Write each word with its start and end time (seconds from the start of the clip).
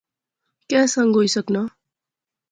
کہہ 0.69 0.89
سنگ 0.93 1.11
ہوئی 1.15 1.27
سکنا 1.35 1.61